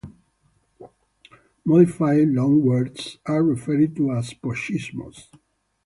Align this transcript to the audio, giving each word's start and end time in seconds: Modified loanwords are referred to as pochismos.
Modified 1.63 2.29
loanwords 2.29 3.17
are 3.27 3.43
referred 3.43 3.95
to 3.95 4.11
as 4.13 4.33
pochismos. 4.33 5.27